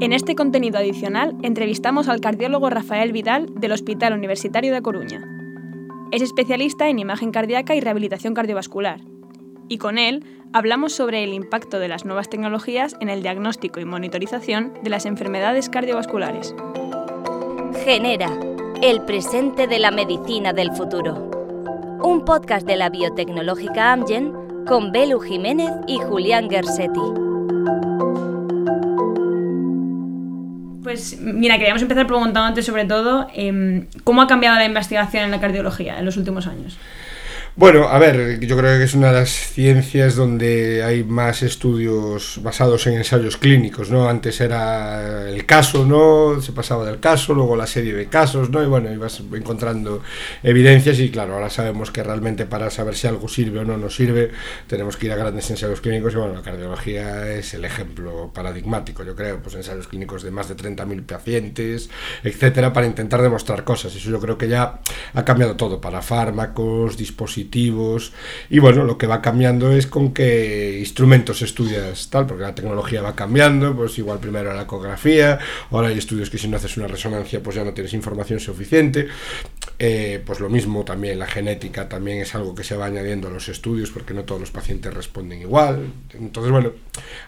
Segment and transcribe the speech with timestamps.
[0.00, 5.26] En este contenido adicional entrevistamos al cardiólogo Rafael Vidal del Hospital Universitario de Coruña.
[6.12, 9.00] Es especialista en imagen cardíaca y rehabilitación cardiovascular.
[9.68, 13.84] Y con él hablamos sobre el impacto de las nuevas tecnologías en el diagnóstico y
[13.86, 16.54] monitorización de las enfermedades cardiovasculares.
[17.84, 18.30] Genera,
[18.82, 21.28] el presente de la medicina del futuro.
[22.04, 27.00] Un podcast de la biotecnológica Amgen con Belu Jiménez y Julián Gersetti.
[30.82, 35.40] Pues mira, queríamos empezar preguntándote sobre todo em, cómo ha cambiado la investigación en la
[35.40, 36.78] cardiología en los últimos años.
[37.58, 42.38] Bueno, a ver, yo creo que es una de las ciencias donde hay más estudios
[42.40, 44.08] basados en ensayos clínicos, ¿no?
[44.08, 46.40] Antes era el caso, ¿no?
[46.40, 48.62] Se pasaba del caso, luego la serie de casos, ¿no?
[48.62, 50.02] Y bueno, ibas encontrando
[50.44, 53.96] evidencias y claro, ahora sabemos que realmente para saber si algo sirve o no nos
[53.96, 54.30] sirve,
[54.68, 59.02] tenemos que ir a grandes ensayos clínicos y bueno, la cardiología es el ejemplo paradigmático,
[59.02, 61.90] yo creo, pues ensayos clínicos de más de 30.000 pacientes,
[62.22, 63.96] etcétera, para intentar demostrar cosas.
[63.96, 64.78] Eso yo creo que ya
[65.12, 70.78] ha cambiado todo para fármacos, dispositivos, y bueno, lo que va cambiando es con qué
[70.78, 75.38] instrumentos estudias tal, porque la tecnología va cambiando, pues igual primero la ecografía,
[75.70, 79.08] ahora hay estudios que si no haces una resonancia pues ya no tienes información suficiente,
[79.78, 83.30] eh, pues lo mismo también la genética también es algo que se va añadiendo a
[83.30, 86.72] los estudios porque no todos los pacientes responden igual, entonces bueno,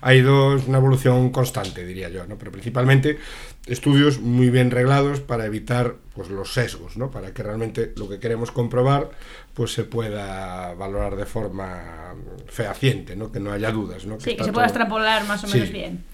[0.00, 2.36] ha ido una evolución constante diría yo, ¿no?
[2.36, 3.18] pero principalmente
[3.66, 7.10] estudios muy bien reglados para evitar pues los sesgos, ¿no?
[7.10, 9.10] Para que realmente lo que queremos comprobar
[9.54, 12.14] pues se pueda valorar de forma
[12.46, 13.30] fehaciente, ¿no?
[13.30, 14.18] Que no haya dudas, ¿no?
[14.18, 16.04] sí, que se pueda extrapolar más o menos bien.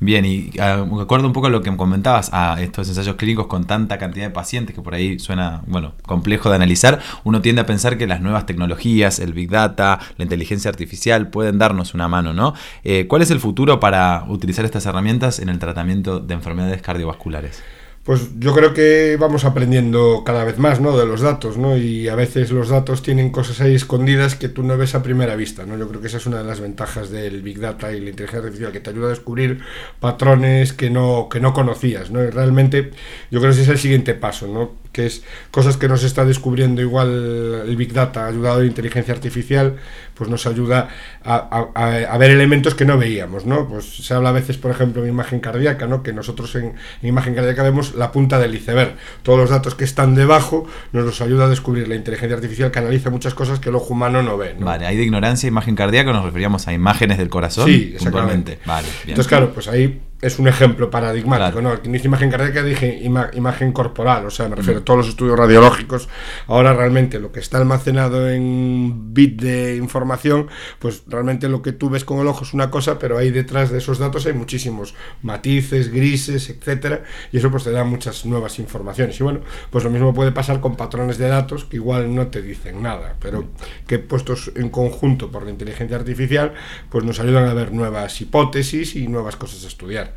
[0.00, 3.46] Bien, y uh, me acuerdo un poco de lo que comentabas a estos ensayos clínicos
[3.46, 7.62] con tanta cantidad de pacientes que por ahí suena, bueno, complejo de analizar, uno tiende
[7.62, 12.08] a pensar que las nuevas tecnologías, el Big Data, la inteligencia artificial pueden darnos una
[12.08, 12.54] mano, ¿no?
[12.84, 17.62] Eh, ¿Cuál es el futuro para utilizar estas herramientas en el tratamiento de enfermedades cardiovasculares?
[18.08, 20.96] Pues yo creo que vamos aprendiendo cada vez más, ¿no?
[20.96, 21.76] De los datos, ¿no?
[21.76, 25.36] Y a veces los datos tienen cosas ahí escondidas que tú no ves a primera
[25.36, 25.76] vista, ¿no?
[25.76, 28.38] Yo creo que esa es una de las ventajas del Big Data y la inteligencia
[28.38, 29.60] artificial, que te ayuda a descubrir
[30.00, 32.24] patrones que no, que no conocías, ¿no?
[32.24, 32.92] Y realmente
[33.30, 34.87] yo creo que ese es el siguiente paso, ¿no?
[34.92, 39.76] Que es cosas que nos está descubriendo igual el Big Data, ayudado de inteligencia artificial,
[40.14, 40.88] pues nos ayuda
[41.24, 43.68] a, a, ver elementos que no veíamos, ¿no?
[43.68, 46.02] Pues se habla a veces, por ejemplo, en imagen cardíaca, ¿no?
[46.02, 48.96] Que nosotros en, en imagen cardíaca vemos la punta del iceberg.
[49.22, 52.80] Todos los datos que están debajo nos los ayuda a descubrir la inteligencia artificial que
[52.80, 54.56] analiza muchas cosas que el ojo humano no ve.
[54.58, 57.66] Vale, ahí de ignorancia, imagen cardíaca, nos referíamos a imágenes del corazón.
[57.66, 58.58] Sí, exactamente.
[58.66, 61.74] Vale, Entonces, claro, pues ahí es un ejemplo paradigmático, ¿no?
[61.84, 66.08] Imagen cardíaca dije imagen corporal, o sea, me refiero a todos los estudios radiológicos.
[66.48, 70.48] Ahora realmente lo que está almacenado en bit de información,
[70.80, 73.70] pues realmente lo que tú ves con el ojo es una cosa, pero ahí detrás
[73.70, 78.58] de esos datos hay muchísimos matices, grises, etcétera, y eso pues te da muchas nuevas
[78.58, 79.20] informaciones.
[79.20, 79.40] Y bueno,
[79.70, 83.14] pues lo mismo puede pasar con patrones de datos que igual no te dicen nada,
[83.20, 83.44] pero
[83.86, 86.54] que puestos en conjunto por la inteligencia artificial,
[86.90, 90.07] pues nos ayudan a ver nuevas hipótesis y nuevas cosas a estudiar.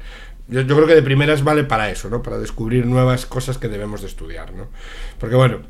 [0.47, 2.21] Yo, yo, creo que de primeras vale para eso, ¿no?
[2.21, 4.67] Para descubrir nuevas cosas que debemos de estudiar, ¿no?
[5.19, 5.61] Porque bueno,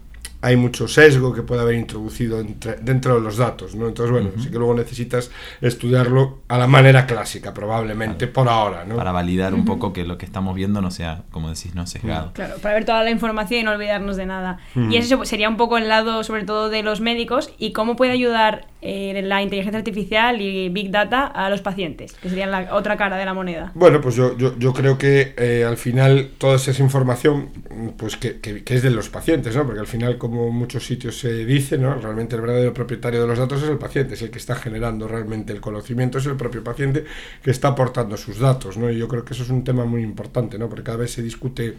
[0.41, 3.87] hay mucho sesgo que puede haber introducido entre, dentro de los datos, ¿no?
[3.87, 5.31] Entonces, bueno, sí que luego necesitas
[5.61, 8.95] estudiarlo a la manera clásica, probablemente, por ahora, ¿no?
[8.95, 12.31] Para validar un poco que lo que estamos viendo no sea, como decís, no sesgado.
[12.33, 14.59] Claro, para ver toda la información y no olvidarnos de nada.
[14.75, 18.11] Y eso sería un poco el lado, sobre todo, de los médicos y cómo puede
[18.11, 22.97] ayudar eh, la inteligencia artificial y Big Data a los pacientes, que sería la otra
[22.97, 23.71] cara de la moneda.
[23.75, 27.49] Bueno, pues yo, yo, yo creo que eh, al final toda esa información,
[27.97, 29.65] pues que, que, que, es de los pacientes, ¿no?
[29.65, 31.95] Porque al final, como muchos sitios se dice, ¿no?
[31.95, 35.07] Realmente el verdadero propietario de los datos es el paciente, es el que está generando
[35.07, 37.05] realmente el conocimiento, es el propio paciente
[37.43, 38.89] que está aportando sus datos, ¿no?
[38.89, 40.69] Y yo creo que eso es un tema muy importante, ¿no?
[40.69, 41.75] Porque cada vez se discute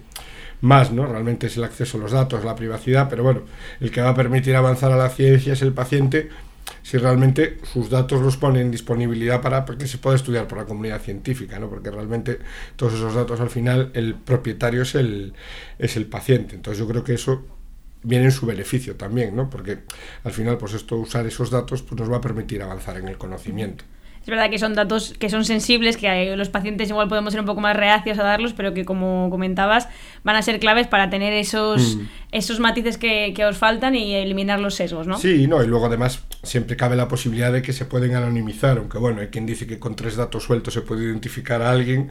[0.60, 1.06] más, ¿no?
[1.06, 3.42] Realmente es el acceso a los datos, la privacidad, pero bueno,
[3.80, 6.28] el que va a permitir avanzar a la ciencia es el paciente
[6.82, 10.64] si realmente sus datos los ponen en disponibilidad para que se pueda estudiar por la
[10.64, 11.68] comunidad científica, ¿no?
[11.68, 12.38] porque realmente
[12.76, 15.34] todos esos datos al final el propietario es el,
[15.78, 16.54] es el paciente.
[16.54, 17.44] Entonces yo creo que eso
[18.02, 19.48] viene en su beneficio también, ¿no?
[19.48, 19.78] porque
[20.24, 23.18] al final pues esto usar esos datos pues, nos va a permitir avanzar en el
[23.18, 23.84] conocimiento.
[24.22, 27.46] Es verdad que son datos que son sensibles, que los pacientes igual podemos ser un
[27.46, 29.88] poco más reacios a darlos, pero que como comentabas
[30.22, 32.08] van a ser claves para tener esos, mm.
[32.30, 35.18] esos matices que, que, os faltan y eliminar los sesgos, ¿no?
[35.18, 38.98] Sí, no, y luego además siempre cabe la posibilidad de que se pueden anonimizar, aunque
[38.98, 42.10] bueno, hay quien dice que con tres datos sueltos se puede identificar a alguien,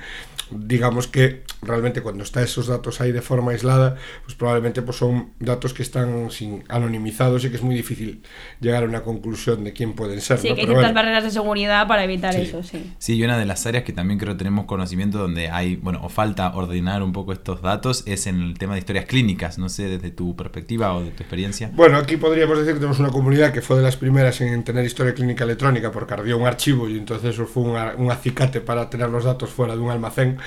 [0.50, 5.32] digamos que realmente cuando está esos datos ahí de forma aislada, pues probablemente pues son
[5.40, 8.22] datos que están sin anonimizados y que es muy difícil
[8.60, 10.40] llegar a una conclusión de quién pueden ser.
[10.40, 10.56] Sí, ¿no?
[10.56, 12.42] que hay Pero ciertas bueno, barreras de seguridad para evitar Sí.
[12.42, 12.94] eso, sí.
[13.00, 16.10] Sí, y una de las áreas que también creo tenemos conocimiento donde hay, bueno, o
[16.10, 19.58] falta ordenar un poco estos datos es en el tema de historias clínicas.
[19.58, 21.72] No sé, desde tu perspectiva o de tu experiencia.
[21.74, 24.86] Bueno, aquí podríamos decir que tenemos una comunidad que fue de las primeras en tener
[24.86, 29.10] historia clínica electrónica porque ardió un archivo y entonces eso fue un acicate para tener
[29.10, 30.38] los datos fuera de un almacén.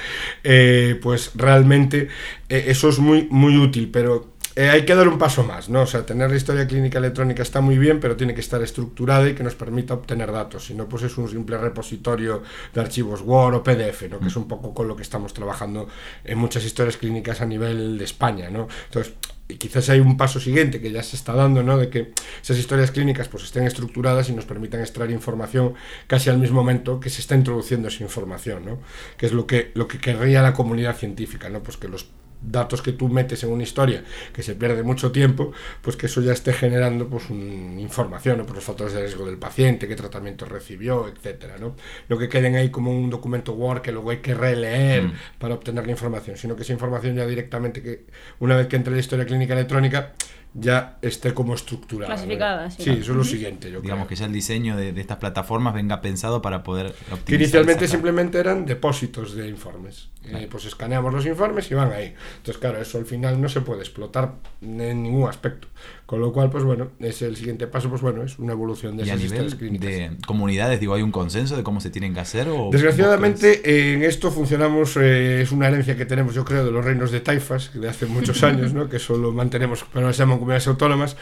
[0.43, 2.09] Eh, pues realmente
[2.49, 5.83] eh, eso es muy, muy útil, pero eh, hay que dar un paso más, ¿no?
[5.83, 9.29] O sea, tener la historia clínica electrónica está muy bien, pero tiene que estar estructurada
[9.29, 10.67] y que nos permita obtener datos.
[10.67, 12.43] Si no, pues es un simple repositorio
[12.73, 14.21] de archivos Word o PDF, ¿no?
[14.21, 15.89] Que es un poco con lo que estamos trabajando
[16.25, 18.69] en muchas historias clínicas a nivel de España, ¿no?
[18.87, 19.15] Entonces,
[19.49, 21.77] y quizás hay un paso siguiente que ya se está dando, ¿no?
[21.77, 25.75] De que esas historias clínicas pues estén estructuradas y nos permitan extraer información
[26.07, 28.79] casi al mismo momento que se está introduciendo esa información, ¿no?
[29.19, 31.61] Que es lo que, lo que querría la comunidad científica, ¿no?
[31.63, 32.07] Pues que los
[32.47, 35.53] datos que tú metes en una historia que se pierde mucho tiempo,
[35.83, 38.47] pues que eso ya esté generando pues un- información, ¿no?
[38.47, 41.77] por los factores de riesgo del paciente, qué tratamiento recibió, etcétera, ¿no?
[42.09, 45.13] No que queden ahí como un documento Word que luego hay que releer Mm.
[45.39, 48.05] para obtener la información, sino que esa información ya directamente que
[48.41, 50.13] una vez que entre la historia clínica electrónica
[50.55, 52.15] ya esté como estructurada.
[52.15, 52.85] Clasificada, sí.
[52.85, 54.09] Sí, eso es lo siguiente, yo Digamos creo.
[54.11, 57.25] que ya el diseño de, de estas plataformas venga pensado para poder optimizar.
[57.25, 60.09] Que inicialmente simplemente eran depósitos de informes.
[60.27, 62.15] Eh, pues escaneamos los informes y van ahí.
[62.39, 65.69] Entonces, claro, eso al final no se puede explotar en ningún aspecto.
[66.07, 69.05] Con lo cual, pues bueno, es el siguiente paso, pues bueno, es una evolución de
[69.05, 69.87] Y a esas nivel historias clínicas.
[69.91, 72.49] de comunidades, digo, ¿hay un consenso de cómo se tienen que hacer?
[72.49, 76.71] O Desgraciadamente, eh, en esto funcionamos, eh, es una herencia que tenemos, yo creo, de
[76.71, 78.89] los reinos de taifas, de hace muchos años, ¿no?
[78.89, 81.17] que solo mantenemos, pero se llaman comunidades autónomas.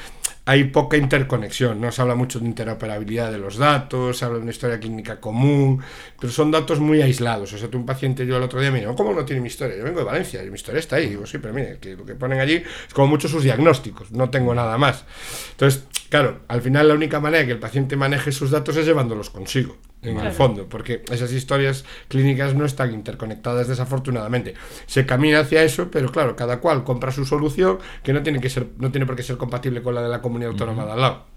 [0.44, 1.92] Hay poca interconexión, ¿no?
[1.92, 5.80] Se habla mucho de interoperabilidad de los datos, se habla de una historia clínica común,
[6.18, 7.52] pero son datos muy aislados.
[7.52, 9.46] O sea, tú un paciente, yo el otro día me dijo, ¿cómo no tiene mi
[9.46, 9.76] historia?
[9.76, 11.10] Yo vengo de Valencia y mi historia está ahí.
[11.10, 14.30] Digo, sí, pero mire, que lo que ponen allí es como mucho sus diagnósticos, no
[14.30, 15.04] tengo nada más.
[15.52, 19.30] Entonces, claro, al final la única manera que el paciente maneje sus datos es llevándolos
[19.30, 24.54] consigo, en el fondo, porque esas historias clínicas no están interconectadas desafortunadamente.
[24.86, 28.50] Se camina hacia eso, pero claro, cada cual compra su solución que no tiene que
[28.50, 31.00] ser no tiene por qué ser compatible con la de la comunidad autónoma de al
[31.00, 31.31] lado.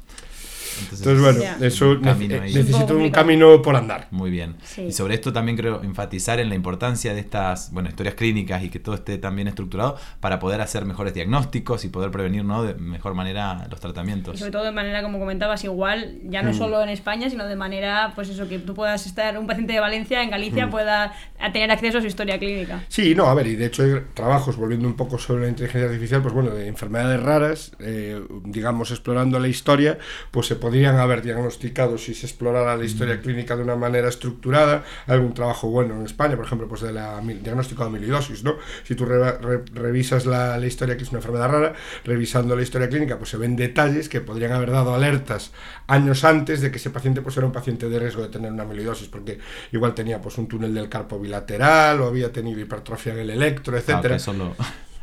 [0.81, 1.57] Entonces, bueno, Ya.
[1.61, 2.57] eso un camino nece- ahí.
[2.57, 4.07] Es un camino por andar.
[4.11, 4.55] Muy bien.
[4.63, 4.83] Sí.
[4.83, 8.69] Y sobre esto también creo enfatizar en la importancia de estas bueno, historias clínicas y
[8.69, 12.63] que todo esté también estructurado para poder hacer mejores diagnósticos y poder prevenir ¿no?
[12.63, 14.39] de mejor manera los Y tratamientos.
[14.39, 16.45] sobre todo de manera, como comentabas, igual, ya Mm.
[16.45, 19.73] no solo en España, sino de manera, pues eso, que tú puedas estar, un paciente
[19.73, 20.31] de Valencia, en Mm.
[20.31, 22.83] Galicia, pueda a tener acceso a su historia clínica.
[22.87, 25.87] Sí, no, a ver, y de hecho hay trabajos, volviendo un poco sobre la inteligencia
[25.89, 29.97] artificial, pues bueno, de enfermedades raras, eh, digamos, explorando la historia,
[30.31, 34.83] pues se podrían haber diagnosticado si se explorara la historia clínica de una manera estructurada,
[35.05, 38.55] algún trabajo bueno en España, por ejemplo, pues de la diagnóstico de amiloidosis, ¿no?
[38.83, 41.73] Si tú re- re- revisas la, la historia, que es una enfermedad rara,
[42.03, 45.51] revisando la historia clínica, pues se ven detalles que podrían haber dado alertas
[45.85, 48.63] años antes de que ese paciente pues era un paciente de riesgo de tener una
[48.63, 49.37] amiloidosis, porque
[49.71, 53.75] igual tenía pues un túnel del carpo bilateral o había tenido hipertrofia en el electro,
[53.75, 54.15] Ah, etcétera.
[54.15, 54.55] que solo-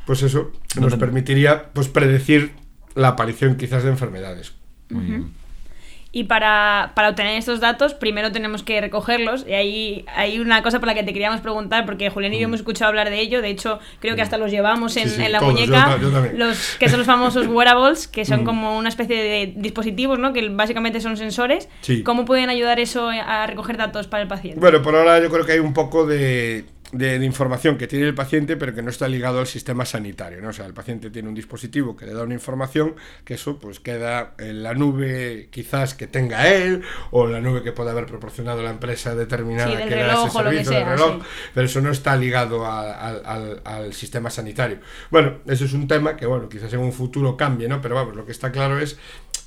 [0.06, 2.50] Pues eso No nos permitiría pues predecir
[2.96, 4.54] la aparición quizás de enfermedades.
[4.90, 5.41] Muy bien.
[6.14, 9.46] Y para, para obtener estos datos, primero tenemos que recogerlos.
[9.48, 12.44] Y ahí hay una cosa por la que te queríamos preguntar, porque Julián y yo
[12.44, 13.40] hemos escuchado hablar de ello.
[13.40, 15.10] De hecho, creo que hasta los llevamos en, Mm.
[15.10, 15.96] Sí, sí, en la todos, muñeca.
[15.98, 18.44] yo yo los que son los famosos wearables, que son Mm.
[18.44, 20.34] como una especie de dispositivos, ¿no?
[20.34, 21.70] Que básicamente son sensores.
[21.80, 22.02] Sí.
[22.02, 24.60] ¿Cómo pueden ayudar eso a recoger datos para el paciente?
[24.60, 28.06] Bueno, por ahora yo creo que hay un poco de, de- de información que tiene
[28.06, 30.40] el paciente, pero que no está ligado al sistema sanitario.
[30.42, 30.48] ¿no?
[30.50, 32.94] O sea, el paciente tiene un dispositivo que le da una información,
[33.24, 37.72] que eso pues queda en la nube quizás que tenga él, o la nube que
[37.72, 41.22] pueda haber proporcionado la empresa determinada Sí, que le da ese servicio, del sea, reloj,
[41.22, 41.28] sí.
[41.54, 44.78] pero eso no está ligado a- al, al- al sistema sanitario.
[45.10, 47.80] Bueno, eso es un tema que, bueno, quizás en un futuro cambie, ¿no?
[47.80, 48.98] Pero vamos, lo que está claro es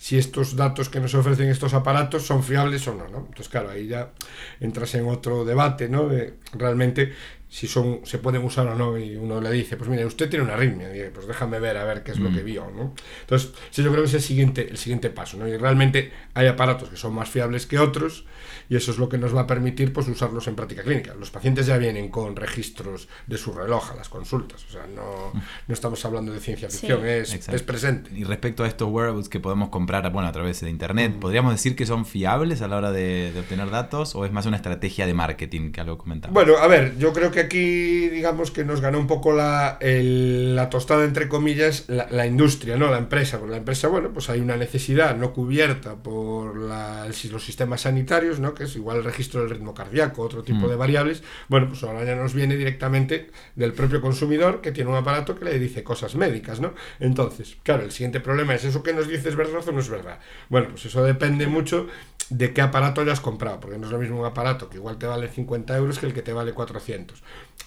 [0.06, 3.26] si estos datos que nos ofrecen estos aparatos son fiables o no, ¿no?
[3.26, 4.12] Entonces, claro, ahí ya
[4.60, 6.08] entras en otro debate, ¿no?
[6.08, 7.12] De realmente
[7.48, 10.44] si son se pueden usar o no y uno le dice, pues mire, usted tiene
[10.44, 12.36] una arritmia, y, pues déjame ver a ver qué es lo Mm.
[12.36, 12.94] que vio, ¿no?
[13.22, 15.48] Entonces, sí, yo creo que es el siguiente, el siguiente paso, ¿no?
[15.48, 18.26] Y realmente hay aparatos que son más fiables que otros
[18.68, 21.14] y eso es lo que nos va a permitir pues usarlos en práctica clínica.
[21.14, 25.32] Los pacientes ya vienen con registros de su reloj a las consultas, o sea, no,
[25.34, 26.80] no estamos hablando de ciencia Sí.
[26.80, 27.56] ficción, es, Exacto.
[27.56, 28.10] es presente.
[28.14, 31.20] Y respecto a estos wearables que podemos comprar bueno, a través de internet, Mm.
[31.20, 34.46] ¿podríamos decir que son fiables a la hora de, de obtener datos o es más
[34.46, 36.34] una estrategia de marketing que algo comentaba?
[36.34, 40.56] Bueno, a ver, yo creo que aquí, digamos, que nos ganó un poco la, el-
[40.56, 42.90] la tostada, entre comillas, la, la industria, ¿no?
[42.90, 43.38] La empresa.
[43.40, 48.40] Porque la empresa, bueno, pues hay una necesidad no cubierta por la- los sistemas sanitarios,
[48.40, 48.54] ¿no?
[48.54, 50.70] Que es igual el registro del ritmo cardíaco, otro tipo Mm.
[50.70, 51.24] de variables.
[51.48, 55.46] Bueno, pues ahora ya nos viene directamente del propio consumidor que tiene un aparato que
[55.46, 56.74] le dice cosas médicas, ¿no?
[57.00, 59.90] Entonces, claro, el siguiente problema es eso que nos dice es verdad o no es
[59.90, 60.20] verdad.
[60.50, 61.88] Bueno, pues eso depende mucho
[62.30, 65.06] de qué aparato hayas comprado, porque no es lo mismo un aparato que igual te
[65.06, 67.22] vale 50 euros que el que te vale 400.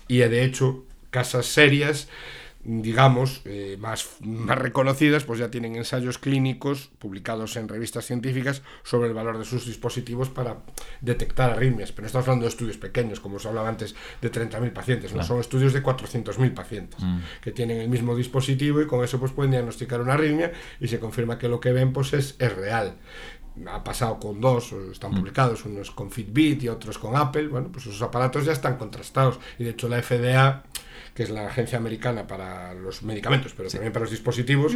[0.09, 2.09] Y eh, de hecho, casas serias,
[2.65, 9.09] digamos, eh, más, más reconocidas, pues ya tienen ensayos clínicos publicados en revistas científicas sobre
[9.09, 10.59] el valor de sus dispositivos para
[11.01, 11.93] detectar arritmias.
[11.93, 15.23] Pero no estamos hablando de estudios pequeños, como os hablaba antes, de 30.000 pacientes, no
[15.23, 17.19] son estudios de 400.000 pacientes Mm.
[17.43, 20.99] que tienen el mismo dispositivo y con eso pues pueden diagnosticar una arritmia y se
[20.99, 22.97] confirma que lo que ven pues es, es real.
[23.67, 27.49] Ha pasado con dos, o están publicados, unos con Fitbit y otros con Apple.
[27.49, 29.39] Bueno, pues esos aparatos ya están contrastados.
[29.59, 30.65] Y de hecho la FDA,
[31.15, 34.73] que es la agencia americana para los medicamentos, pero también para los dispositivos,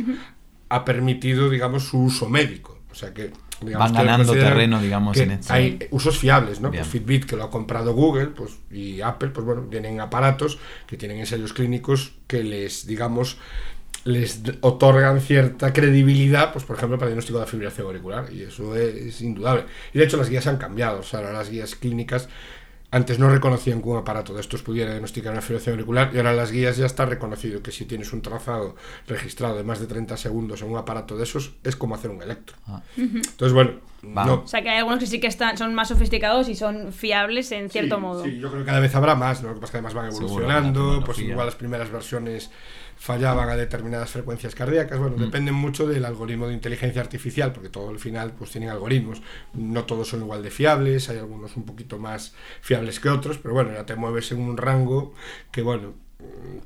[0.68, 2.78] ha permitido, digamos, su uso médico.
[2.90, 3.30] O sea que,
[3.62, 6.70] digamos, Van ganando terreno, digamos, que en este- Hay usos fiables, ¿no?
[6.70, 6.82] Bien.
[6.82, 10.96] Pues Fitbit, que lo ha comprado Google, pues, y Apple, pues bueno, tienen aparatos que
[10.98, 13.38] tienen ensayos clínicos que les, digamos,
[14.04, 18.42] les otorgan cierta credibilidad, pues por ejemplo, para el diagnóstico de la fibrilación auricular, y
[18.42, 19.64] eso es, indudable.
[19.92, 22.28] Y de hecho las guías han cambiado, o sea, ahora las guías clínicas
[22.90, 26.32] antes no reconocían que un aparato de estos pudiera diagnosticar una fibrilación auricular y ahora
[26.32, 28.76] en las guías ya está reconocido que si tienes un trazado
[29.08, 32.20] registrado de más de 30 segundos en un aparato de esos es como hacer un
[32.20, 32.54] electro.
[32.66, 32.82] Ah.
[32.98, 36.48] Entonces, bueno, no, O sea que hay algunos que sí que están, son más sofisticados
[36.48, 38.24] y son fiables en cierto Sí, modo.
[38.24, 39.48] Sí, yo creo que cada vez habrá más, ¿no?
[39.48, 42.50] Lo que pasa es que además van evolucionando, pues igual las primeras versiones
[43.02, 45.20] fallaban a determinadas frecuencias cardíacas, bueno, Mm.
[45.22, 49.22] dependen mucho del algoritmo de inteligencia artificial, porque todo al final pues tienen algoritmos,
[49.54, 53.54] no todos son igual de fiables, hay algunos un poquito más fiables que otros, pero
[53.54, 55.14] bueno, ya te mueves en un rango
[55.50, 55.94] que bueno,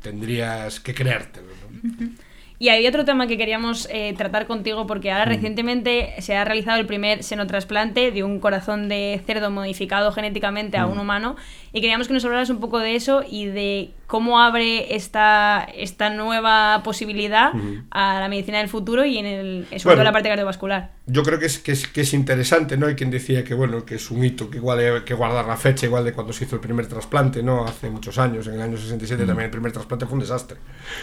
[0.02, 2.11] tendrías que creértelo, ¿no?
[2.59, 5.13] Y hay otro tema que queríamos eh, tratar contigo porque Mm.
[5.13, 10.79] ahora recientemente se ha realizado el primer senotrasplante de un corazón de cerdo modificado genéticamente
[10.79, 10.81] Mm.
[10.81, 11.37] a un humano
[11.73, 16.11] y queríamos que nos hablaras un poco de eso y de cómo abre esta, esta
[16.11, 17.51] nueva posibilidad
[17.91, 20.01] a la medicina del futuro y en el, sobre todo Bueno.
[20.03, 20.91] en la parte cardiovascular.
[21.07, 22.87] yo creo que es, que es, que es interesante, ¿no?
[22.87, 25.57] Hay quien decía que, bueno, que es un hito, que igual hay que guardar la
[25.57, 27.65] fecha, igual de cuando se hizo el primer trasplante, ¿no?
[27.65, 30.57] Hace muchos años, en el año 67 también el primer trasplante fue un desastre.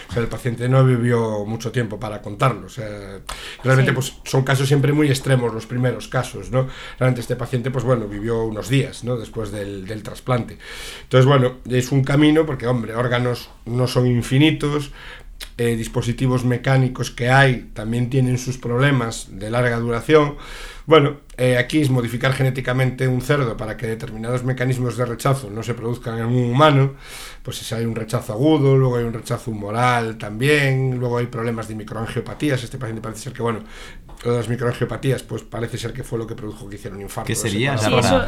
[0.08, 2.66] O sea, el paciente no vivió mucho tiempo para contarlo.
[2.66, 3.20] O sea,
[3.62, 3.94] realmente Sí.
[3.94, 6.68] pues son casos siempre muy extremos los primeros casos, ¿no?
[6.98, 9.16] Realmente este paciente, pues bueno, vivió unos días, ¿no?
[9.16, 10.58] Después del, del trasplante.
[11.02, 14.90] Entonces, bueno, es un camino porque, hombre, órganos no son infinitos,
[15.58, 20.36] eh, dispositivos mecánicos que hay también tienen sus problemas de larga duración.
[20.86, 25.62] Bueno, eh, aquí es modificar genéticamente un cerdo para que determinados mecanismos de rechazo no
[25.62, 26.92] se produzcan en un humano.
[27.42, 31.68] Pues si hay un rechazo agudo, luego hay un rechazo humoral también, luego hay problemas
[31.68, 32.62] de microangiopatías.
[32.64, 33.60] Este paciente parece ser que, bueno,
[34.24, 37.02] lo de las microangiopatías, pues parece ser que fue lo que produjo que hiciera un
[37.02, 37.26] infarto.
[37.28, 37.78] ¿Qué sería?
[37.78, 38.22] Sí, eso-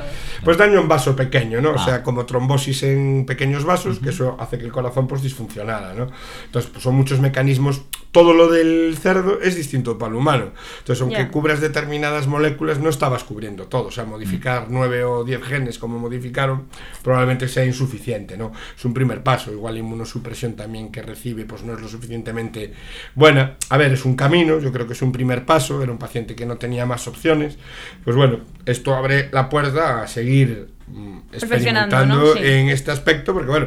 [0.45, 1.73] Pues daño en vaso pequeño, ¿no?
[1.73, 1.85] O Ah.
[1.85, 6.09] sea, como trombosis en pequeños vasos, que eso hace que el corazón pues disfuncionara, ¿no?
[6.47, 7.83] Entonces, pues, son muchos mecanismos.
[8.17, 10.53] Todo lo del cerdo es distinto para el humano.
[10.79, 11.31] Entonces, aunque Ya.
[11.31, 13.89] cubras determinadas moléculas, no estabas cubriendo todo.
[13.89, 16.65] O sea, modificar nueve o diez genes como modificaron
[17.03, 18.53] probablemente sea insuficiente, ¿no?
[18.75, 19.53] Es un primer paso.
[19.53, 22.73] Igual la inmunosupresión también que recibe pues no es lo suficientemente
[23.15, 23.57] buena.
[23.69, 25.83] A ver, es un camino, yo creo que es un primer paso.
[25.83, 27.59] Era un paciente que no tenía más opciones.
[28.03, 32.33] Pues bueno, esto abre la puerta a seguir mm, experimentando ¿no?
[32.33, 32.39] Sí.
[32.43, 33.67] en este aspecto, porque bueno,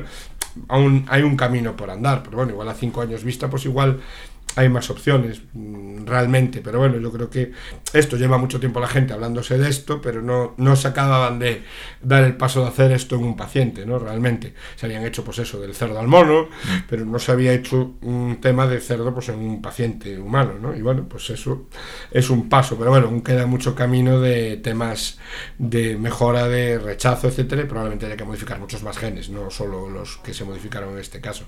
[0.69, 3.99] aún hay un camino por andar, pero bueno, igual a cinco años vista, pues igual
[4.55, 7.51] hay más opciones mm, realmente, pero bueno, yo creo que
[7.93, 11.63] esto lleva mucho tiempo la gente hablándose de esto, pero no, no se acababan de
[12.01, 13.99] dar el paso de hacer esto en un paciente, ¿no?
[13.99, 16.49] Realmente se habían hecho pues eso del cerdo al mono,
[16.89, 20.75] pero no se había hecho un tema de cerdo pues en un paciente humano, ¿no?
[20.75, 21.67] Y bueno, pues eso
[22.11, 25.19] es un paso, pero bueno, aún queda mucho camino de temas
[25.57, 29.89] de mejora de rechazo, etcétera, y probablemente haya que modificar muchos más genes, no solo
[29.89, 31.45] los que se modificaron en este caso.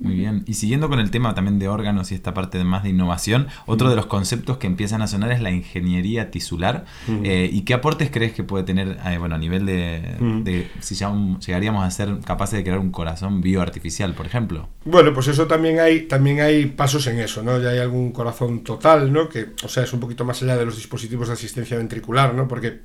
[0.00, 0.42] Muy bien.
[0.46, 3.46] Y siguiendo con el tema también de órganos y esta parte de más de innovación,
[3.64, 6.84] otro de los conceptos que empiezan a sonar es la ingeniería tisular.
[7.22, 10.96] Eh, ¿Y qué aportes crees que puede tener, eh, bueno, a nivel de, de si
[10.96, 14.68] ya un- llegaríamos a ser capaces de crear un corazón bioartificial, por ejemplo?
[14.84, 17.60] Bueno, pues eso también hay, también hay pasos en eso, ¿no?
[17.60, 19.28] Ya hay algún corazón total, ¿no?
[19.28, 22.48] Que, o sea, es un poquito más allá de los dispositivos de asistencia ventricular, ¿no?
[22.48, 22.80] Porque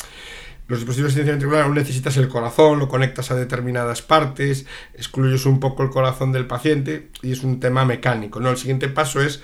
[0.70, 5.48] los dispositivos de asistencia ventricular aún necesitas el corazón, lo conectas a determinadas partes, excluyes
[5.48, 8.52] un poco el corazón del paciente y es un tema mecánico, ¿no?
[8.52, 9.42] El siguiente paso es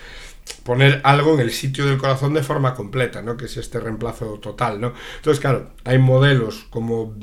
[0.63, 3.37] poner algo en el sitio del corazón de forma completa, ¿no?
[3.37, 4.93] Que es este reemplazo total, ¿no?
[5.15, 7.15] Entonces, claro, hay modelos como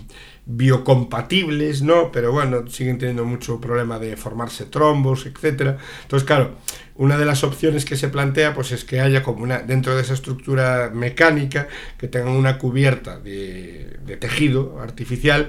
[0.45, 2.11] biocompatibles, ¿no?
[2.11, 5.79] Pero bueno, siguen teniendo mucho problema de formarse trombos, etcétera.
[6.03, 6.57] Entonces, claro,
[6.97, 10.03] una de las opciones que se plantea pues es que haya como una dentro de
[10.03, 15.49] esa estructura mecánica que tengan una cubierta de, tejido artificial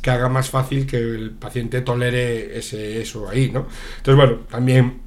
[0.00, 3.66] que haga más fácil que el paciente tolere ese eso ahí, ¿no?
[3.98, 5.05] Entonces, bueno, también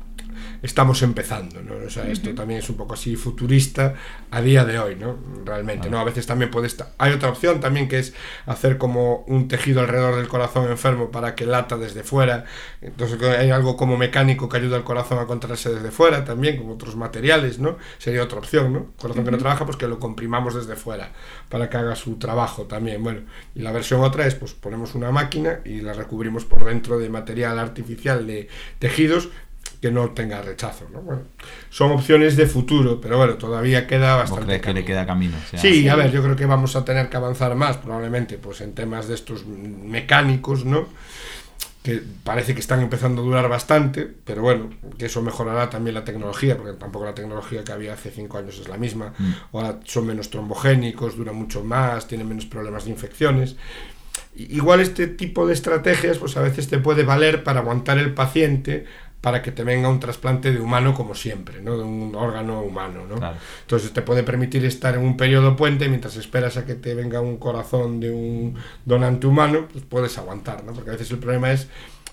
[0.62, 1.86] estamos empezando, ¿no?
[1.86, 3.95] O sea, esto también es un poco así futurista
[4.31, 5.17] a día de hoy, ¿no?
[5.45, 6.00] Realmente, ¿no?
[6.00, 6.93] A veces también puede estar...
[6.98, 8.13] Hay otra opción también que es
[8.45, 12.45] hacer como un tejido alrededor del corazón enfermo para que lata desde fuera.
[12.81, 16.69] Entonces hay algo como mecánico que ayuda al corazón a contraerse desde fuera también, con
[16.69, 17.77] otros materiales, ¿no?
[17.98, 18.88] Sería otra opción, ¿no?
[19.00, 21.12] Corazón que no trabaja, pues que lo comprimamos desde fuera
[21.50, 23.03] para que haga su trabajo también.
[23.03, 23.21] Bueno,
[23.55, 27.09] y la versión otra es, pues ponemos una máquina y la recubrimos por dentro de
[27.09, 28.48] material artificial de
[28.79, 29.29] tejidos
[29.81, 30.88] que no tenga rechazo.
[30.91, 31.01] ¿no?
[31.01, 31.21] Bueno,
[31.69, 34.45] son opciones de futuro, pero bueno, todavía queda bastante.
[34.45, 35.38] crees que le queda camino?
[35.38, 38.38] O sea, sí, a ver, yo creo que vamos a tener que avanzar más, probablemente,
[38.38, 40.88] pues en temas de estos mecánicos, ¿no?
[41.83, 46.03] que parece que están empezando a durar bastante, pero bueno, que eso mejorará también la
[46.03, 49.13] tecnología, porque tampoco la tecnología que había hace cinco años es la misma.
[49.17, 49.31] Mm.
[49.53, 53.55] Ahora son menos trombogénicos, duran mucho más, tienen menos problemas de infecciones.
[54.36, 58.86] Igual este tipo de estrategias, pues a veces te puede valer para aguantar el paciente
[59.21, 61.77] para que te venga un trasplante de humano como siempre, ¿no?
[61.77, 63.15] De un órgano humano, ¿no?
[63.15, 63.35] Claro.
[63.61, 67.19] Entonces te puede permitir estar en un periodo puente mientras esperas a que te venga
[67.19, 70.73] un corazón de un donante humano, pues puedes aguantar, ¿no?
[70.73, 71.67] Porque a veces el problema es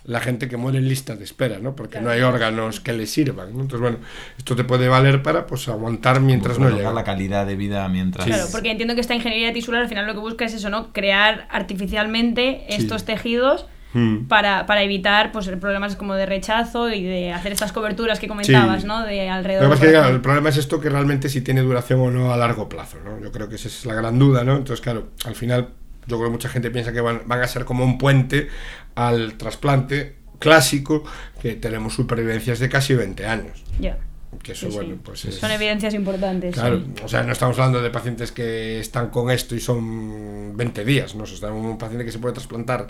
[0.05, 1.75] la gente que muere en lista de espera, ¿no?
[1.75, 3.63] Porque no hay órganos que le sirvan, ¿no?
[3.63, 3.99] Entonces, bueno,
[4.39, 6.93] esto te puede valer para, pues, aguantar mientras no llega.
[6.93, 8.25] la calidad de vida mientras...
[8.25, 10.93] Claro, porque entiendo que esta ingeniería tisular al final lo que busca es eso, ¿no?
[10.93, 12.77] Crear artificialmente Sí.
[12.77, 14.27] estos tejidos Mm.
[14.29, 18.83] para, para evitar pues problemas como de rechazo y de hacer estas coberturas que comentabas,
[18.83, 18.87] Sí.
[18.87, 19.05] ¿no?
[19.07, 19.73] De alrededor.
[19.73, 22.37] es que, claro, el problema es esto que realmente si tiene duración o no a
[22.37, 23.19] largo plazo, ¿no?
[23.21, 24.57] Yo creo que esa es la gran duda, ¿no?
[24.57, 25.71] Entonces, claro, al final
[26.07, 28.49] yo creo que mucha gente piensa que van, van a ser como un puente
[28.95, 31.03] al trasplante clásico,
[31.41, 33.65] que tenemos supervivencias de casi 20 años.
[33.81, 33.97] Ya.
[34.43, 34.77] Que eso, Sí, sí.
[34.77, 35.37] bueno, pues es...
[35.37, 36.55] Son evidencias importantes.
[36.55, 37.03] Claro, sí.
[37.03, 41.15] o sea, no estamos hablando de pacientes que están con esto y son 20 días,
[41.15, 41.25] ¿no?
[41.25, 42.87] O sea, un paciente que se puede trasplantar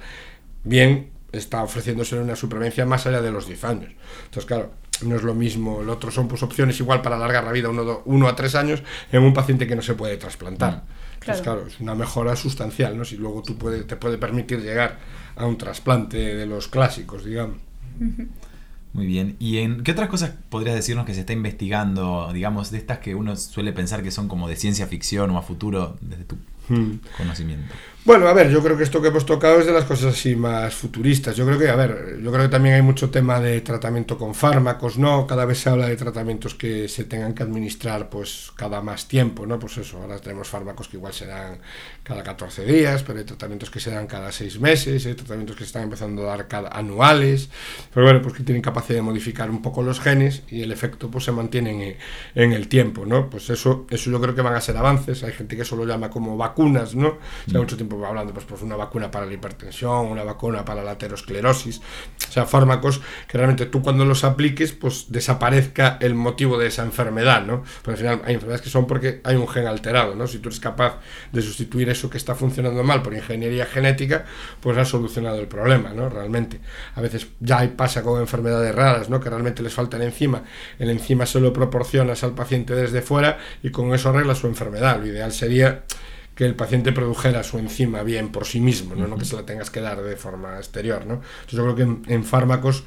[0.66, 3.90] bien, está ofreciéndose una supervivencia más allá de los 10 años.
[4.24, 7.52] Entonces, claro, no es lo mismo, el otro son pues opciones igual para alargar la
[7.52, 8.82] vida uno, do- uno a tres años
[9.12, 10.84] en un paciente que no se puede trasplantar.
[11.14, 11.60] Entonces, Claro.
[11.62, 13.04] claro, es una mejora sustancial, ¿no?
[13.04, 14.98] Si luego tú puede, te puede permitir llegar
[15.36, 17.56] a un trasplante de los clásicos, digamos.
[18.92, 19.36] Muy bien.
[19.38, 23.14] ¿Y en qué otras cosas podrías decirnos que se está investigando, digamos, de estas que
[23.14, 26.36] uno suele pensar que son como de ciencia ficción o a futuro desde tu
[26.68, 27.00] Hmm.
[27.18, 27.74] conocimiento?
[28.06, 30.36] Bueno, a ver, yo creo que esto que hemos tocado es de las cosas así
[30.36, 31.34] más futuristas.
[31.34, 34.32] Yo creo que, a ver, yo creo que también hay mucho tema de tratamiento con
[34.32, 35.26] fármacos, ¿no?
[35.26, 39.44] Cada vez se habla de tratamientos que se tengan que administrar, pues, cada más tiempo,
[39.44, 39.58] ¿no?
[39.58, 41.58] Pues eso, ahora tenemos fármacos que igual se dan
[42.04, 45.64] cada 14 días, pero hay tratamientos que se dan cada 6 meses, hay tratamientos que
[45.64, 47.50] se están empezando a dar cada anuales,
[47.92, 51.10] pero bueno, pues que tienen capacidad de modificar un poco los genes y el efecto,
[51.10, 51.96] pues, se mantiene en,
[52.40, 53.28] en el tiempo, ¿no?
[53.28, 55.24] Pues eso, eso yo creo que van a ser avances.
[55.24, 57.18] Hay gente que eso lo llama como vacunas, ¿no?
[57.46, 60.92] Lleva mucho tiempo hablando, pues, pues una vacuna para la hipertensión, una vacuna para la
[60.92, 61.80] aterosclerosis,
[62.28, 66.82] o sea, fármacos que realmente tú cuando los apliques, pues desaparezca el motivo de esa
[66.82, 67.62] enfermedad, ¿no?
[67.82, 70.26] Porque al final hay enfermedades que son porque hay un gen alterado, ¿no?
[70.26, 70.98] Si tú eres capaz
[71.32, 74.24] de sustituir eso que está funcionando mal por ingeniería genética,
[74.60, 76.08] pues has solucionado el problema, ¿no?
[76.08, 76.60] Realmente.
[76.94, 79.20] A veces ya pasa con enfermedades raras, ¿no?
[79.20, 80.42] Que realmente les falta el enzima.
[80.78, 85.00] El enzima se lo proporcionas al paciente desde fuera y con eso arreglas su enfermedad.
[85.00, 85.84] Lo ideal sería
[86.36, 89.08] que el paciente produjera su enzima bien por sí mismo, ¿no?
[89.08, 91.14] No que se la tengas que dar de forma exterior, ¿no?
[91.14, 92.84] Entonces yo creo que en, en fármacos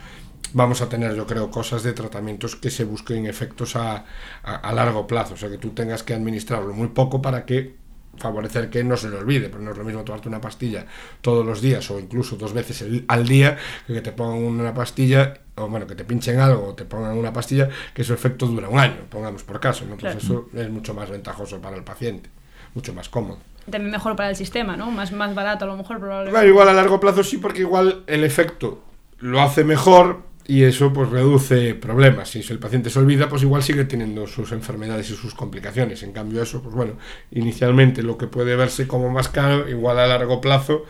[0.54, 4.06] vamos a tener, yo creo, cosas de tratamientos que se busquen efectos a,
[4.44, 7.76] a, a largo plazo, o sea, que tú tengas que administrarlo muy poco para que
[8.18, 10.86] favorecer que no se le olvide, pero no es lo mismo tomarte una pastilla
[11.22, 13.58] todos los días o incluso dos veces el- al día
[13.88, 17.18] que que te pongan una pastilla o bueno, que te pinchen algo o te pongan
[17.18, 19.92] una pastilla que su efecto dura un año, pongamos por caso, ¿no?
[19.96, 20.18] Pues Claro.
[20.20, 22.30] eso es mucho más ventajoso para el paciente,
[22.74, 23.40] mucho más cómodo.
[23.70, 24.90] También mejor para el sistema, ¿no?
[24.92, 26.32] Más, más barato a lo mejor probablemente.
[26.38, 28.82] Bueno, igual a largo plazo sí, porque igual el efecto
[29.20, 32.30] lo hace mejor y eso pues reduce problemas.
[32.30, 36.02] Si el paciente se olvida, pues igual sigue teniendo sus enfermedades y sus complicaciones.
[36.02, 36.94] En cambio eso, pues bueno,
[37.32, 40.86] inicialmente lo que puede verse como más caro, igual a largo plazo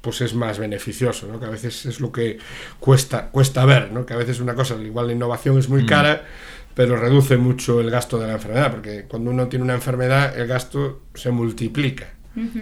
[0.00, 1.40] pues es más beneficioso, ¿no?
[1.40, 2.38] Que a veces es lo que
[2.78, 4.06] cuesta cuesta ver, ¿no?
[4.06, 5.86] Que a veces una cosa, igual la innovación es muy Mm.
[5.86, 6.24] cara,
[6.78, 10.46] pero reduce mucho el gasto de la enfermedad, porque cuando uno tiene una enfermedad, el
[10.46, 12.06] gasto se multiplica.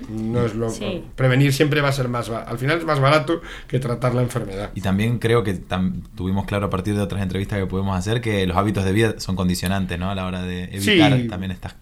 [0.09, 1.05] No es lo Sí.
[1.15, 4.71] prevenir siempre va a ser más al final es más barato que tratar la enfermedad.
[4.75, 8.23] Y también creo que tam- tuvimos claro a partir de otras entrevistas que pudimos hacer
[8.23, 10.11] que los hábitos de vida son condicionantes, ¿no?
[10.11, 11.29] A la hora de evitar Sí.
[11.29, 11.75] también estas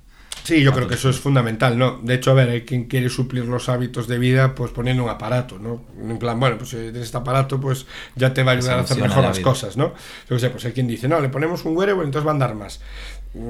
[0.42, 2.00] Sí, yo creo que eso es fundamental, ¿no?
[2.02, 5.08] De hecho, a ver, hay quien quiere suplir los hábitos de vida pues poniendo un
[5.08, 5.84] aparato, ¿no?
[5.98, 8.82] En plan, bueno, pues si tienes este aparato, pues ya te va a ayudar a
[8.82, 9.48] hacer mejor las vida.
[9.48, 9.94] cosas, ¿no?
[10.28, 12.54] Yo sé, pues hay quien dice, no, le ponemos un wearable, entonces va a andar
[12.54, 12.80] más.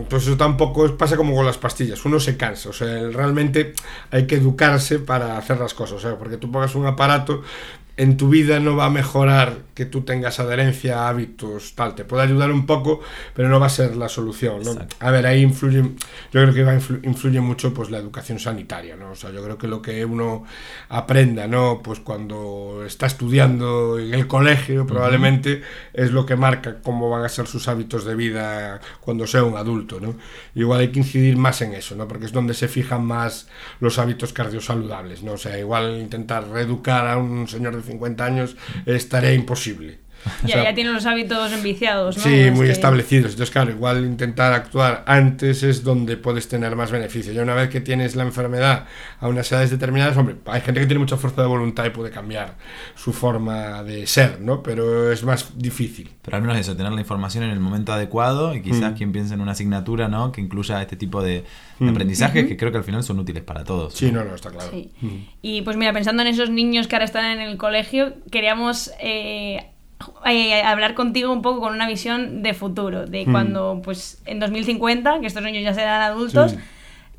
[0.08, 3.74] Pues eso tampoco pasa como con las pastillas, uno se cansa, o sea, realmente
[4.10, 7.42] hay que educarse para hacer las cosas, o sea, porque tú pongas un aparato,
[7.96, 12.04] en tu vida no va a mejorar que tú tengas adherencia a hábitos, tal, te
[12.04, 13.00] puede ayudar un poco,
[13.34, 14.76] pero no va a ser la solución, ¿no?
[15.00, 15.92] A ver, ahí influye, yo
[16.30, 19.12] creo que va influye mucho pues la educación sanitaria, ¿no?
[19.12, 20.44] O sea, yo creo que lo que uno
[20.88, 21.80] aprenda, ¿no?
[21.82, 27.28] Pues cuando está estudiando en el colegio, probablemente es lo que marca cómo van a
[27.28, 30.16] ser sus hábitos de vida cuando sea un adulto, ¿no?
[30.54, 32.08] Igual hay que incidir más en eso, ¿no?
[32.08, 33.48] Porque es donde se fijan más
[33.80, 35.32] los hábitos cardiosaludables, ¿no?
[35.32, 40.03] O sea, igual intentar reeducar a un señor de 50 años es tarea imposible.
[40.44, 42.22] Ya, ya tiene los hábitos enviciados, ¿no?
[42.22, 43.32] Sí, muy establecidos.
[43.32, 47.32] Entonces, claro, igual intentar actuar antes es donde puedes tener más beneficio.
[47.32, 48.86] Ya una vez que tienes la enfermedad
[49.20, 52.10] a unas edades determinadas, hombre, hay gente que tiene mucha fuerza de voluntad y puede
[52.10, 52.56] cambiar
[52.94, 54.62] su forma de ser, ¿no?
[54.62, 56.10] Pero es más difícil.
[56.22, 58.96] Pero al menos eso, tener la información en el momento adecuado y quizás mm.
[58.96, 60.32] quien piense en una asignatura, ¿no?
[60.32, 61.44] Que incluya este tipo de,
[61.78, 61.88] mm.
[61.88, 63.94] aprendizajes que creo que al final son útiles para todos.
[63.94, 64.70] Sí, no, no, está claro.
[65.00, 65.08] Mm.
[65.42, 68.90] Y pues mira, pensando en esos niños que ahora están en el colegio, queríamos...
[69.00, 69.70] Eh,
[70.26, 75.20] eh, hablar contigo un poco con una visión de futuro, de cuando, pues, en 2050,
[75.20, 76.56] que estos niños ya serán adultos,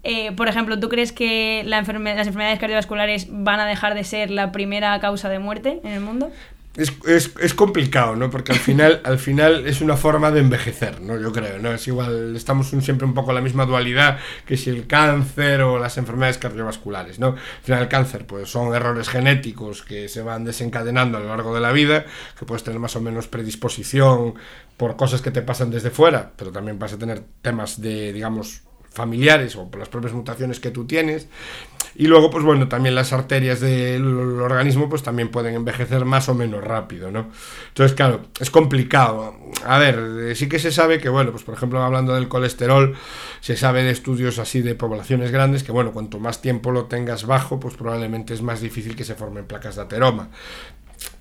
[0.03, 4.29] eh, por ejemplo, ¿tú crees que la las enfermedades cardiovasculares van a dejar de ser
[4.29, 6.31] la primera causa de muerte en el mundo?
[6.77, 8.29] Es, es, es, complicado, ¿no?
[8.29, 11.19] Porque al final, al final es una forma de envejecer, ¿no?
[11.19, 11.71] Yo creo, ¿no?
[11.71, 15.79] Es igual, estamos siempre un poco en la misma dualidad que si el cáncer o
[15.79, 17.27] las enfermedades cardiovasculares, ¿no?
[17.27, 21.53] Al final el cáncer, pues son errores genéticos que se van desencadenando a lo largo
[21.55, 22.05] de la vida,
[22.37, 24.35] que puedes tener más o menos predisposición
[24.77, 28.63] por cosas que te pasan desde fuera, pero también vas a tener temas de, digamos,
[28.91, 31.27] familiares o por las propias mutaciones que tú tienes.
[31.97, 34.05] Y luego, pues bueno, también las arterias del
[34.39, 37.27] organismo pues también pueden envejecer más o menos rápido, ¿no?
[37.69, 39.35] Entonces, claro, es complicado.
[39.65, 42.95] A ver, eh, sí que se sabe que, bueno, pues por ejemplo, hablando del colesterol,
[43.39, 47.25] se sabe de estudios así de poblaciones grandes que, bueno, cuanto más tiempo lo tengas
[47.25, 50.29] bajo, pues probablemente es más difícil que se formen placas de ateroma.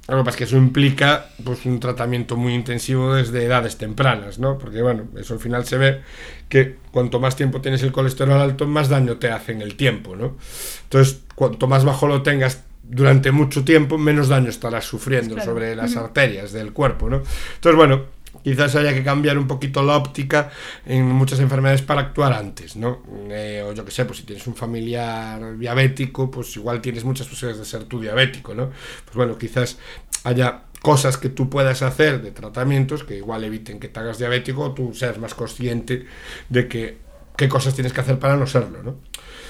[0.06, 4.38] Lo que pasa es que eso implica pues, un tratamiento muy intensivo desde edades tempranas,
[4.38, 4.58] ¿no?
[4.58, 6.02] Porque, bueno, eso al final se ve
[6.48, 10.14] que cuanto más tiempo tienes el colesterol alto, más daño te hace en el tiempo,
[10.14, 10.36] ¿no?
[10.84, 15.96] Entonces, cuanto más bajo lo tengas durante mucho tiempo, menos daño estarás sufriendo sobre las
[15.96, 17.22] arterias del cuerpo, ¿no?
[17.54, 18.02] Entonces, bueno,
[18.44, 20.50] quizás haya que cambiar un poquito la óptica
[20.84, 23.02] en muchas enfermedades para actuar antes, ¿no?
[23.30, 27.26] Eh, o yo que sé, pues si tienes un familiar diabético, pues igual tienes muchas
[27.26, 28.70] posibilidades de ser tú diabético, ¿no?
[29.04, 29.78] Pues bueno, quizás
[30.24, 34.62] haya cosas que tú puedas hacer de tratamientos que igual eviten que te hagas diabético
[34.62, 36.06] o tú seas más consciente
[36.50, 36.98] de que
[37.38, 38.96] qué cosas tienes que hacer para no serlo, ¿no?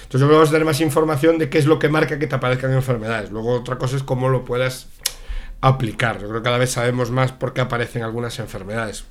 [0.04, 2.20] Entonces yo creo que vamos a tener más información de qué es lo que marca
[2.20, 3.33] que te aparezcan enfermedades.
[3.33, 4.87] Luego otra cosa es cómo lo puedas
[5.68, 6.20] aplicar.
[6.20, 9.07] Yo creo que cada vez sabemos más por qué aparecen algunas enfermedades.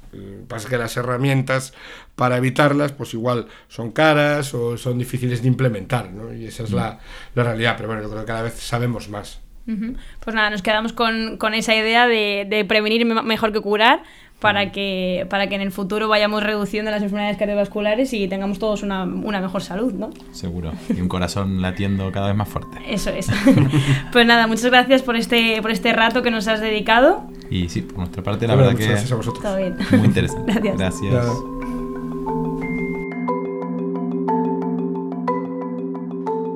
[0.48, 1.74] pasa que las herramientas
[2.16, 6.32] para evitarlas, pues igual son caras o son difíciles de implementar, ¿no?
[6.32, 7.00] Y esa es la,
[7.34, 7.74] la realidad.
[7.76, 9.42] Pero bueno, yo creo que cada vez sabemos más.
[9.66, 14.04] Pues nada, nos quedamos con, con esa idea de, de, prevenir mejor que curar
[14.43, 18.84] para que, para que en el futuro vayamos reduciendo las enfermedades cardiovasculares y tengamos todos
[18.84, 20.10] una, una mejor salud, ¿no?
[20.34, 20.73] Seguro.
[20.93, 22.77] Y un corazón latiendo cada vez más fuerte.
[22.86, 23.27] Eso es.
[24.12, 27.23] pues nada, muchas gracias por este, por este rato que nos has dedicado.
[27.49, 28.86] Y sí, por nuestra parte, la verdad que...
[28.86, 29.41] Gracias a vosotros.
[29.41, 29.77] Todo bien.
[29.91, 30.51] Muy interesante.
[30.62, 31.10] gracias.
[31.10, 31.38] Gracias.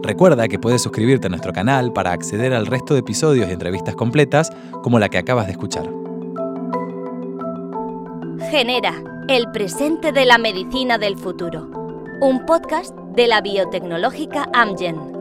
[0.04, 3.96] Recuerda que puedes suscribirte a nuestro canal para acceder al resto de episodios y entrevistas
[3.96, 4.52] completas
[4.84, 6.07] como la que acabas de escuchar.
[8.50, 11.70] Genera, el presente de la medicina del futuro.
[12.22, 15.17] Un podcast de la biotecnológica Amgen.